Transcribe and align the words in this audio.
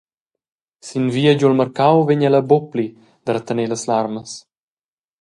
Sin 0.87 1.05
via 1.15 1.33
giu 1.37 1.47
el 1.51 1.59
marcau 1.61 1.95
vegn 2.07 2.25
ella 2.27 2.41
buca 2.49 2.69
pli 2.71 2.85
da 3.23 3.31
retener 3.33 3.67
las 3.69 3.83
larmas. 3.91 4.29